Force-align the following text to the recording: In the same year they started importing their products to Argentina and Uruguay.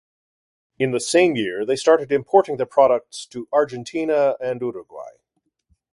In 0.79 0.89
the 0.89 0.99
same 0.99 1.35
year 1.35 1.63
they 1.63 1.75
started 1.75 2.11
importing 2.11 2.57
their 2.57 2.65
products 2.65 3.23
to 3.27 3.47
Argentina 3.53 4.35
and 4.41 4.59
Uruguay. 4.59 5.11